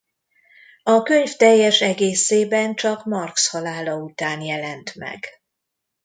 [0.83, 5.25] A könyv teljes egészében csak Marx halála után jelent meg.